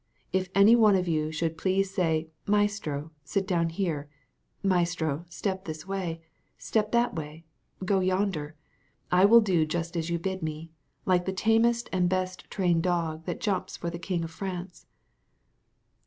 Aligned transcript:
If 0.33 0.49
any 0.55 0.75
one 0.75 0.95
of 0.95 1.07
you 1.07 1.31
should 1.31 1.59
please 1.59 1.87
to 1.89 1.93
say, 1.93 2.27
'Maestro, 2.47 3.11
sit 3.23 3.45
down 3.45 3.69
here; 3.69 4.09
Maestro, 4.63 5.25
step 5.29 5.65
this 5.65 5.85
way, 5.85 6.21
step 6.57 6.91
that 6.93 7.13
way, 7.13 7.45
go 7.85 7.99
yonder,' 7.99 8.55
I 9.11 9.25
will 9.25 9.41
do 9.41 9.63
just 9.63 9.95
as 9.95 10.09
you 10.09 10.17
bid 10.17 10.41
me, 10.41 10.71
like 11.05 11.25
the 11.25 11.31
tamest 11.33 11.87
and 11.93 12.09
best 12.09 12.49
trained 12.49 12.81
dog 12.81 13.25
that 13.25 13.39
jumps 13.39 13.77
for 13.77 13.91
the 13.91 13.99
king 13.99 14.23
of 14.23 14.31
France." 14.31 14.87